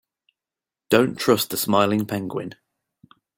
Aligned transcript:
Don't 0.89 1.15
trust 1.15 1.51
the 1.51 1.57
smiling 1.57 2.07
penguin. 2.07 2.55